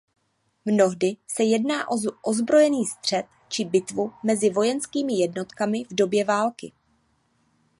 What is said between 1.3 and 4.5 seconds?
jedná o ozbrojený střet či bitvu mezi